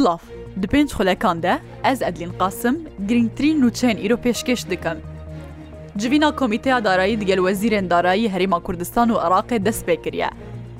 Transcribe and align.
Silav 0.00 0.18
Di 0.56 0.66
pênc 0.72 0.88
xulekan 0.96 1.42
de 1.44 1.52
ez 1.84 2.02
Edlin 2.02 2.30
qasim 2.40 2.74
girngtirîn 3.08 3.56
nûçeyên 3.62 3.98
îro 4.06 4.14
pêşkeş 4.16 4.70
dikim. 4.70 4.96
Civîna 5.98 6.36
Komîteya 6.36 6.84
Darayî 6.84 7.20
digel 7.20 7.38
wezîrên 7.38 7.90
darayî 7.90 8.28
Herêma 8.30 8.62
Kurdistan 8.62 9.08
û 9.08 9.14
Iraqê 9.28 9.64
dest 9.64 9.88
pêkiriye. 9.88 10.30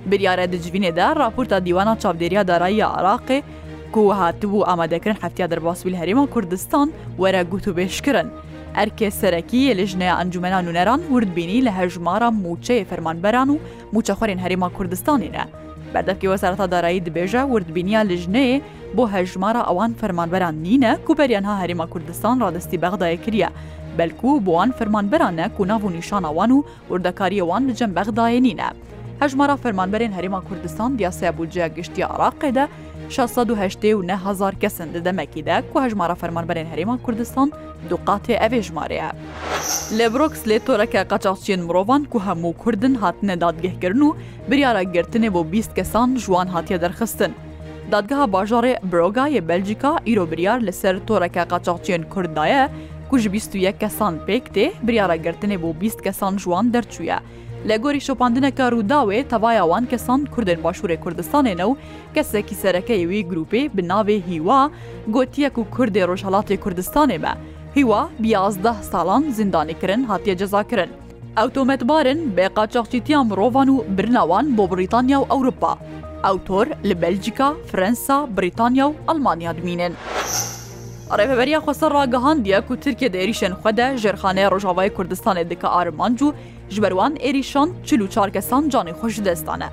Biryare 0.07 0.53
di 0.53 0.57
civînê 0.57 0.97
de 0.97 1.17
raporta 1.17 1.67
dîwana 1.67 1.93
çavdêriya 1.99 2.49
darayî 2.49 2.81
Iraqê 2.83 3.43
ku 3.93 4.01
hatibû 4.01 4.65
amadekirin 4.65 5.17
heftiya 5.23 5.51
derbasîl 5.51 5.95
Herêma 5.95 6.27
Kurdistan 6.31 6.93
were 7.17 7.41
gotûbêşkirin. 7.41 8.27
erkê 8.77 9.07
serekiyê 9.11 9.77
li 9.77 9.87
jneya 9.87 10.21
encumena 10.23 10.63
nûneran 10.63 11.01
hurdbînî 11.11 11.65
li 11.65 11.71
hejmara 11.71 12.27
mûçeyê 12.29 12.85
fermanberan 12.85 13.49
û 13.49 13.59
mûçexwarên 13.97 14.39
Herêma 14.39 14.71
Kurdistanê 14.79 15.33
ne. 15.33 15.45
Berdevkê 15.95 16.21
Wesarata 16.21 16.71
Darayî 16.71 17.03
dibêje 17.07 17.43
hurdbîniya 17.51 18.01
li 18.01 18.15
jneyê 18.17 18.61
بۆ 18.99 19.05
هەژمارە 19.15 19.63
ئەوان 19.69 19.93
فەرمانبەران 20.01 20.55
نینە 20.67 20.93
کوپەریانها 21.07 21.55
هەرێمە 21.63 21.87
کوردستان 21.93 22.37
ڕادستی 22.43 22.79
بەغدایە 22.83 23.19
کریە 23.25 23.51
بەلکو 23.99 24.31
بۆوان 24.47 24.71
فەرمانبەرانە 24.79 25.47
کوناو 25.57 25.81
و 25.87 25.91
نیشانەوان 25.97 26.51
و 26.57 26.65
وردەکاریەوان 26.91 27.63
لە 27.69 27.73
جەم 27.79 27.91
بەغدایە 27.99 28.41
نینە. 28.47 28.69
هەژمارە 29.23 29.55
فەرمانبەرێن 29.63 30.13
هەرێما 30.17 30.41
کوردستان 30.49 30.91
دیاسە 30.99 31.29
بولجیا 31.37 31.69
گشتی 31.77 32.03
عراقیدا 32.13 32.65
16هزار 33.17 34.55
کەسن 34.63 34.89
دەدەمەکیدا 34.95 35.57
کو 35.71 35.77
هەژمارە 35.85 36.15
فەرمانبەرێن 36.23 36.69
هەرێما 36.73 36.97
کوردستان 37.05 37.49
دوقاتێ 37.91 38.35
ئەوێ 38.43 38.61
ژمارەیە. 38.69 39.11
لە 39.99 40.07
برۆکس 40.13 40.43
لێ 40.51 40.57
تۆرەکە 40.67 41.01
قەچاقچین 41.11 41.61
مرۆڤان 41.67 42.03
کو 42.13 42.19
هەموو 42.27 42.53
کوردن 42.63 42.95
هاتنە 43.03 43.35
دادگەهگرن 43.45 44.03
و 44.07 44.11
بریاە 44.51 44.83
گرتنێ 44.95 45.29
بۆ 45.35 45.41
20 45.53 45.77
کەسان 45.79 46.09
ژوان 46.25 46.49
هاتیە 46.55 46.79
دەرخستن. 46.85 47.33
دادگەها 47.95 48.27
باژارێ 48.37 48.75
برۆگایە 48.91 49.41
بەلجیکا 49.49 49.93
ئیرۆبریار 50.09 50.59
لەسەر 50.69 50.95
تۆڕەکە 51.09 51.43
قاچاقچێن 51.53 52.03
کوردایە 52.13 52.65
کو 53.11 53.17
ji 53.23 53.29
بیستە 53.35 53.59
کەسان 53.83 54.15
پێک 54.27 54.45
تێ 54.55 54.67
بریاەگررتنێ 54.87 55.57
بۆ 55.63 55.69
بیست 55.81 55.99
کەسان 56.07 56.35
ژوان 56.43 56.67
دەرچوویە. 56.75 57.19
لە 57.69 57.77
گۆری 57.83 58.05
شۆپاندنەکە 58.07 58.65
ڕووداوێ 58.75 59.19
تەوایاوان 59.33 59.85
کەسان 59.93 60.21
کوردن 60.35 60.59
باشوورێ 60.65 60.97
کوردستانێنە 61.05 61.65
و 61.71 61.77
کەسێکی 62.15 62.59
سەرەکەیوی 62.63 63.27
گروپی 63.31 63.65
بناوێ 63.77 64.17
هیوا 64.29 64.61
گوتیەک 65.15 65.55
و 65.59 65.65
کوردی 65.75 66.07
ڕۆژهڵاتی 66.09 66.59
کوردستانێ 66.65 67.19
بە. 67.25 67.33
هیوا 67.77 68.01
بیازدە 68.23 68.73
ساڵان 68.91 69.23
زیندانیکردن 69.39 70.03
هاتیە 70.11 70.35
جەزاکردن. 70.41 70.91
ئەوتۆمەتبارن 71.39 72.21
بێ 72.37 72.47
قاچەخچیتیان 72.57 73.25
مرۆڤان 73.31 73.69
و 73.75 73.77
برناوان 73.97 74.47
بۆ 74.57 74.63
بریتانیا 74.73 75.19
و 75.21 75.29
ئەوروپا. 75.33 75.73
ئەو 76.27 76.37
تۆر 76.49 76.67
لە 76.89 76.95
بەلجیکا، 77.03 77.49
فرەنسا، 77.73 78.19
بریتانیا 78.37 78.87
و 78.89 78.95
ئەلمانیا 79.09 79.53
دومینن. 79.59 79.93
ڕێبەریا 81.19 81.59
خۆسە 81.65 81.87
ڕاگەهاندیە 81.97 82.59
و 82.71 82.77
ترکێ 82.85 83.09
دەێریشن 83.15 83.53
خودە 83.61 83.87
ژێرخانەیە 84.03 84.53
ڕۆژاوای 84.53 84.91
کوردستانی 84.97 85.45
دکە 85.51 85.69
ئارمانج 85.75 86.19
و 86.23 86.31
ژبەروان 86.75 87.13
ئێریشان 87.25 87.69
چل 87.87 88.01
و 88.03 88.07
چارکەسان 88.15 88.63
جانی 88.73 88.93
خۆش 88.99 89.15
دەستانە. 89.27 89.69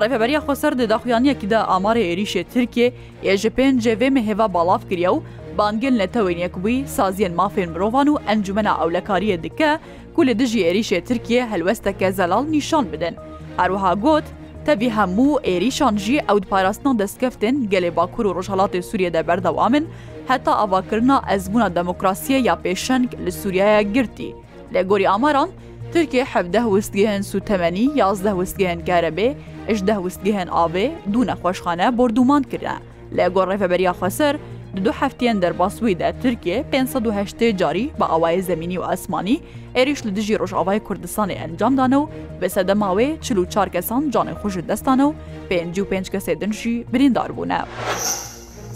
ڕێفەبەریا 0.00 0.40
خۆسەر 0.46 0.72
دەداخویانیەکیدا 0.80 1.60
ئامارە 1.70 2.02
ئێریشێ 2.08 2.42
ترکێ 2.54 2.86
ئێژە 3.26 3.50
پێنجێێ 3.56 4.08
مهێوا 4.16 4.46
باڵاف 4.54 4.82
کریە 4.90 5.10
و 5.16 5.22
بانگل 5.56 5.94
نەتەوێنیەکبووی 6.02 6.86
سازیێن 6.96 7.34
مافێن 7.40 7.68
مرۆڤان 7.74 8.08
و 8.12 8.20
ئەنجومە 8.26 8.64
ئەولەکاریە 8.80 9.36
دکە 9.44 9.70
کو 10.14 10.20
لە 10.28 10.34
دژی 10.40 10.64
ئێریشێ 10.66 10.98
ترکیە 11.08 11.42
هەلوەستەکە 11.52 12.08
زەلال 12.18 12.44
نیشان 12.54 12.84
بدەن. 12.92 13.14
هەروها 13.60 13.92
گوت 14.04 14.26
tevî 14.66 14.90
hemû 14.90 15.28
êrîşan 15.44 15.96
jî 16.04 16.16
ew 16.16 16.40
parastina 16.52 16.98
destskeftin 16.98 17.68
gelê 17.72 17.96
Bakur 17.96 18.24
û 18.26 18.30
Rojhelatê 18.38 18.82
Sûriye 18.82 19.12
de 19.12 19.26
berdewamin, 19.28 19.88
heta 20.28 20.56
avakirina 20.56 21.22
ezbûna 21.34 21.74
demokrasiye 21.74 22.38
ya 22.40 22.54
pêşeng 22.64 23.26
li 23.26 23.32
Sûriyeye 23.32 23.82
girtî. 23.82 24.34
Lê 24.74 24.82
gorî 24.82 25.08
amaran, 25.08 25.48
Tirkiye 25.92 26.24
hevdeh 26.24 26.60
wistgehên 26.62 27.22
Sûtemenî 27.22 27.98
yazdeh 27.98 28.30
wistgehên 28.32 28.84
Kerebê, 28.84 29.34
ji 29.74 29.86
deh 29.86 29.98
wistgehên 30.06 30.48
avê 30.48 30.90
dû 31.12 31.26
nexweşxane 31.26 31.98
bordûman 31.98 32.42
kirine. 32.42 32.76
Lê 33.14 33.28
gor 33.28 33.48
rêveberiya 33.48 33.92
xweser, 33.92 34.36
دو 34.84 34.92
هەفتیان 35.02 35.38
دەرباسوویدا 35.44 36.08
ترکیە 36.22 36.56
500 36.72 37.50
جاری 37.56 37.92
بە 37.98 38.02
ئاوایە 38.10 38.40
زمینی 38.40 38.78
و 38.78 38.82
ئەسمانی 38.92 39.40
عێریش 39.76 39.98
لە 40.06 40.10
دژی 40.16 40.36
ڕۆژاوای 40.40 40.80
کوردستانی 40.86 41.34
ئەنجامدانە 41.40 41.94
و 42.02 42.08
بە 42.40 42.48
سەدەماوێ 42.56 43.08
چلو 43.26 43.44
چار 43.54 43.68
کەسان 43.74 44.02
جانێ 44.14 44.34
خوش 44.40 44.54
دەستانە 44.68 45.04
و 45.08 45.12
55 45.50 46.08
کەسێ 46.14 46.32
دنشی 46.40 46.84
بریندار 46.92 47.30
بوونە. 47.36 47.60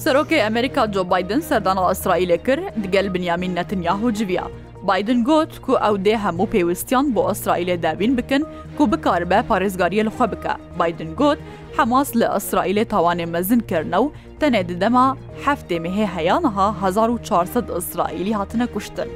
سەرۆکی 0.05 0.43
ئەمریکا 0.47 0.84
جۆ 0.94 1.03
بادن 1.12 1.41
سەردانا 1.49 1.83
ئەسرائیلە 1.91 2.38
کرد 2.47 2.65
دگەل 2.82 3.06
بنیامین 3.15 3.53
نەتنیاهو 3.59 4.11
جویا. 4.19 4.44
بادن 4.88 5.19
گوت 5.28 5.53
کو 5.65 5.72
ئەو 5.84 5.97
دێ 6.06 6.15
هەموو 6.25 6.50
پێویستیان 6.55 7.06
بۆ 7.15 7.22
ئەسرائیلە 7.31 7.77
دابین 7.84 8.12
بکەن 8.19 8.43
کو 8.80 8.86
بکاربە 8.96 9.38
پارێزگاریە 9.48 10.02
لەخوا 10.08 10.26
بکە 10.32 10.52
بادن 10.78 11.10
گوت 11.20 11.38
حماس 11.78 12.10
لە 12.20 12.26
ئەسرائیلێ 12.34 12.84
تاوانێ 12.92 13.26
مەزن 13.34 13.60
کردنە 13.70 13.98
و 14.04 14.12
تەنێ 14.41 14.62
دەما 14.82 15.08
هەفتێ 15.44 15.76
مهێ 15.84 16.06
هەیانەها 16.16 16.68
1400 16.82 17.70
ئیسرائیلی 17.76 18.34
هاتنە 18.38 18.66
کوشتن. 18.74 19.08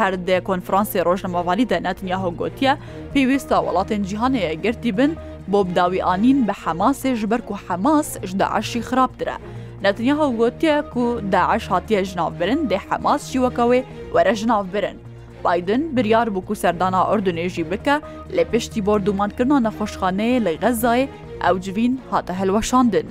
هەردێ 0.00 0.38
کۆنفرانسی 0.48 1.00
ڕۆژنەماوالی 1.08 1.68
دەنەتنیاهۆ 1.72 2.30
گوتیە 2.40 2.72
پێویستە 3.14 3.56
وڵاتێن 3.66 4.02
جیهانەیە 4.08 4.52
گرتی 4.64 4.92
بن 4.98 5.12
بۆ 5.52 5.60
بداویانین 5.68 6.38
بە 6.48 6.54
حەماسێ 6.64 7.10
ژبەر 7.20 7.40
و 7.50 7.54
حەماس 7.66 8.08
ژداعشی 8.30 8.82
خراپترە. 8.88 9.36
نەتنیاهۆ 9.84 10.26
گوتیە 10.40 10.76
و 11.02 11.04
داعش 11.34 11.64
هاتیە 11.72 12.00
ژناوبرن 12.10 12.60
دێ 12.70 12.78
حەماس 12.88 13.22
شیوەکەوێ 13.30 13.80
وەرە 14.14 14.32
ژناوبرن. 14.40 14.98
بادن 15.44 15.88
بریار 15.94 16.28
بوو 16.30 16.50
و 16.50 16.54
سەردانا 16.62 17.00
ئۆردونێژی 17.10 17.64
بکە 17.70 17.96
لە 18.36 18.42
پشتی 18.52 18.80
بۆ 18.86 18.94
دومانکردنا 19.06 19.58
نەخۆشخانەیە 19.66 20.38
لە 20.46 20.52
غەزای 20.62 21.04
ئەوجوین 21.44 21.94
هاتە 22.12 22.32
هەلوەشاندن. 22.40 23.06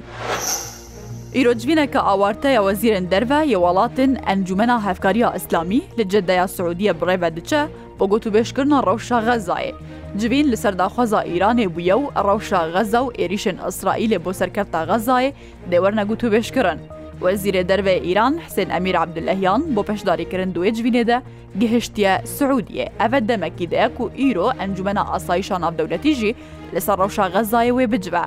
ئیرۆجوینەکە 1.38 2.00
ئاوارتەیە 2.10 2.62
وەزیرن 2.68 3.06
دەرە 3.14 3.40
یوڵاتن 3.54 4.12
ئەنجومەنا 4.28 4.78
هەفکاریە 4.88 5.28
ئەسلامی 5.36 5.82
لە 5.98 6.04
جددەیە 6.12 6.46
سعودیە 6.56 6.94
بڕێبە 7.00 7.30
دچە 7.38 7.62
بۆ 7.98 8.06
گوتوبێشکردنا 8.14 8.80
ڕەوشە 8.88 9.18
غەزایە. 9.28 9.74
جوین 10.20 10.46
لە 10.54 10.58
سەرداخوازا 10.64 11.22
ئیرانێ 11.30 11.68
بووە 11.76 11.96
و 12.02 12.06
ڕەوشە 12.28 12.62
غەزە 12.74 13.00
و 13.06 13.10
ئێریشن 13.20 13.58
ئەسرائیلێ 13.66 14.18
بۆ 14.24 14.32
سەرکەرتا 14.40 14.82
غەزایە 14.90 15.32
دەوەرنەگوتوبێشکردن. 15.72 16.80
وەزیرێ 17.24 17.64
دەروێ 17.70 17.96
ئیران 18.08 18.34
حسێن 18.46 18.70
ئەمیر 18.74 18.96
عبدلەهیان 19.04 19.62
بۆ 19.76 19.82
پێشداریکردن 19.90 20.52
دوێ 20.56 20.70
جوینێدە 20.78 21.18
گەهشتە 21.62 22.14
سعودیە 22.36 22.88
ئەvە 23.02 23.20
دەمەکی 23.30 23.70
دەیەک 23.74 23.96
و 24.00 24.12
ئیرۆ 24.20 24.48
ئەنجومە 24.60 24.94
ئاسایشان 25.12 25.62
ئەفدەولەتیژی 25.68 26.36
لەسەر 26.74 26.96
ڕەوشا 27.02 27.26
غەزایە 27.34 27.74
وێ 27.78 27.86
بجبە. 27.94 28.24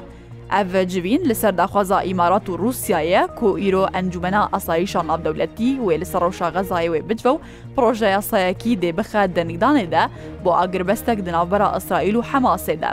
ئەە 0.52 0.82
جوین 0.92 1.22
لەسەر 1.30 1.52
داخوازا 1.60 1.98
ئیمارات 2.08 2.46
و 2.48 2.56
رووسایە 2.62 3.22
کۆ 3.38 3.48
ئیرۆ 3.62 3.84
ئەنجومە 3.94 4.32
ئاساییشان 4.52 5.06
ئەفدەولەتی 5.12 5.70
وێ 5.86 5.94
لەسەر 6.02 6.20
ڕەوشا 6.24 6.48
غەزایە 6.54 6.90
وێ 6.92 7.00
بجوە 7.08 7.30
و 7.34 7.42
پرۆژەیە 7.74 8.20
سایەکی 8.30 8.72
دێبخە 8.82 9.22
دەنگدانێدا 9.36 10.02
بۆ 10.42 10.50
ئاگربەستێک 10.58 11.18
دناوبەرە 11.26 11.68
ئەسرائیل 11.74 12.16
و 12.18 12.26
حەماسێدا. 12.30 12.92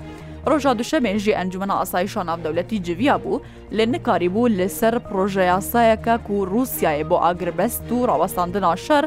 ڕۆژا 0.52 0.72
دوشەمێنژی 0.80 1.38
ئەنجومە 1.38 1.76
ئاسایشا 1.80 2.22
ناودەولەتی 2.30 2.78
جویا 2.86 3.16
بوو 3.24 3.42
لە 3.78 3.84
نکاری 3.94 4.30
بوو 4.34 4.50
لەسەر 4.60 4.94
پرۆژەیاسایەکە 5.10 6.16
و 6.32 6.38
رووسایە 6.52 7.06
بۆ 7.10 7.18
ئاگربەست 7.26 7.88
و 7.94 8.06
ڕاوەستاندنا 8.10 8.72
شەر 8.86 9.04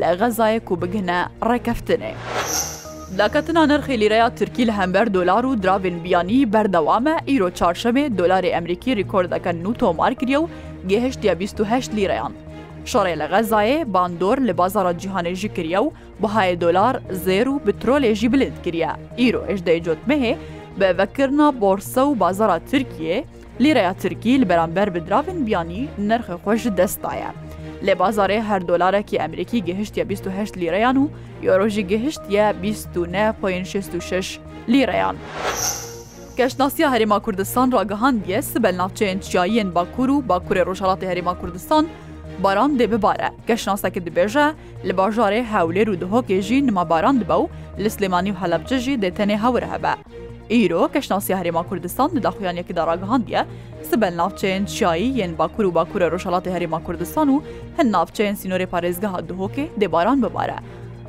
لە 0.00 0.08
غەزایەک 0.20 0.66
و 0.72 0.76
بگنە 0.82 1.18
ڕێکەفتنێ. 1.48 2.12
داکەتنا 3.18 3.62
نرخی 3.70 3.96
لیرەیە 4.02 4.28
ترکی 4.38 4.64
لە 4.68 4.72
هەمبەر 4.80 5.06
دلار 5.16 5.44
و 5.46 5.56
دراڤن 5.62 5.96
بیانی 6.04 6.48
بەردەوامە 6.52 7.14
ئیرۆ 7.28 7.48
چارشەمێ 7.58 8.04
دلاری 8.18 8.54
ئەمریکی 8.54 8.92
ریکۆردەکەن 9.00 9.58
و 9.68 9.72
تۆمارکریە 9.82 10.38
و 10.42 10.48
گەهشتیا 10.90 11.34
28 11.40 11.90
لیرەیان. 11.96 12.32
شەڕێ 12.92 13.14
لە 13.20 13.26
غەزایێ 13.32 13.78
باندۆر 13.94 14.38
لە 14.48 14.52
بازارە 14.60 14.92
جیهانێژی 15.02 15.50
کریە 15.56 15.80
و 15.84 15.90
بەهای 16.22 16.52
دلار 16.64 16.94
زێر 17.24 17.48
و 17.48 17.58
بترۆلێژی 17.66 18.28
بلند 18.32 18.56
کریە. 18.64 18.90
ئیرۆ 19.20 19.42
ئێشدەی 19.48 19.80
جۆتمەهێ 19.86 20.34
بە 20.80 20.88
vekirna 21.00 21.46
borsa 21.60 22.00
û 22.00 22.12
bazara 22.20 22.58
Tirkiye 22.70 23.24
lîreya 23.62 23.92
Tirkî 23.94 24.32
li 24.40 24.48
beramber 24.48 24.88
bi 24.94 24.98
dravên 25.08 25.40
biyanî 25.46 25.82
nerxe 25.98 26.32
xwe 26.44 26.56
ji 26.56 26.76
destaye. 26.76 27.30
Lê 27.86 27.92
bazarê 27.98 28.40
her 28.42 28.68
dolarekî 28.68 29.16
Emerîkî 29.16 29.64
gihiştiye 29.64 30.06
28 30.08 30.56
lîreyan 30.56 30.96
û 30.96 31.08
Euro 31.46 31.68
jî 31.68 31.86
gihiştiye 31.86 32.52
26 32.62 34.38
lîreyan. 34.68 35.16
Keşnasiya 36.36 36.90
Herêma 36.96 37.22
Kurdistan 37.22 37.72
ragihandiye 37.72 38.42
sibel 38.42 38.76
navçeyên 38.76 39.18
çiyayên 39.20 39.74
Bakur 39.74 40.08
û 40.08 40.26
Bakurê 40.26 40.62
Roşalatê 40.62 41.04
Herêma 41.06 41.40
Kurdistan, 41.40 41.86
baran 42.38 42.70
dê 42.76 42.90
bibare 42.90 43.28
Keşnasekê 43.48 44.00
dibêje 44.08 44.52
li 44.84 44.90
bajarê 44.92 45.44
hewlêr 45.52 45.86
û 45.86 45.94
dihokê 46.04 46.40
jî 46.40 46.66
nima 46.66 46.90
baran 46.90 47.20
dibe 47.20 47.32
û 47.32 47.48
li 47.78 47.88
Slêmanî 47.88 48.32
û 48.32 48.34
helebce 48.46 48.78
jî 48.78 48.92
dê 48.92 49.10
tenê 49.18 49.36
hewir 49.36 49.62
hebe. 49.62 49.92
ئیرۆ 50.50 50.82
کەشناسی 50.94 51.34
هەرێما 51.40 51.62
کوردستان 51.70 52.08
لەداخۆیانێکدا 52.16 52.82
ڕاگەهاندە 52.88 53.40
سبەن 53.90 54.12
ناوچەیەن 54.20 54.64
چایی 54.78 55.10
یەن 55.20 55.32
باکوور 55.38 55.66
و 55.66 55.72
باکوورە 55.78 56.06
ڕۆژهڵاتی 56.12 56.50
هەرێما 56.56 56.78
کوردستان 56.86 57.28
و 57.30 57.36
هەن 57.78 57.86
ناوچەیەن 57.94 58.34
سینۆری 58.40 58.66
پارێزگەها 58.72 59.18
دهۆکێ 59.28 59.64
دێباران 59.80 60.18
ببارە. 60.24 60.58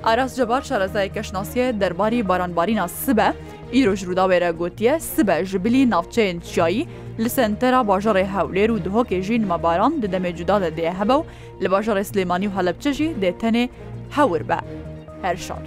ئاراس 0.06 0.32
جەبار 0.40 0.62
شارەزای 0.70 1.10
کەشناسیە 1.16 1.66
دەرباری 1.82 2.20
بارانبارینا 2.30 2.88
سبە 3.06 3.28
ئیرۆژ 3.76 4.00
ڕووداوێرە 4.08 4.50
گوتیە 4.60 4.94
سبە 5.16 5.36
ژبلی 5.52 5.86
ناوچەیەن 5.94 6.38
چایی 6.54 6.88
لە 7.24 7.30
سنتەرا 7.38 7.82
باژەڕێ 7.90 8.26
هەولێر 8.36 8.70
و 8.72 8.78
دهۆکێژی 8.86 9.42
نمەباران 9.44 9.94
دەدەمێ 10.04 10.32
جودادە 10.38 10.70
دێ 10.78 10.88
هەبە 11.00 11.16
و 11.22 11.26
لە 11.64 11.68
باژەڕێ 11.74 12.04
سلێمانی 12.12 12.48
و 12.50 12.56
هەلبچەژی 12.58 13.10
دێتەنێ 13.22 13.66
هەور 14.18 14.42
بە 14.50 14.60
هەر 15.24 15.38
شار. 15.48 15.64